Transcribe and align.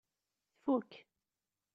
Tfuk. 0.63 0.89